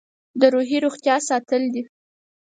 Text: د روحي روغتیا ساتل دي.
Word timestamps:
د 0.39 0.41
روحي 0.53 0.77
روغتیا 0.85 1.15
ساتل 1.29 1.63
دي. 1.73 1.83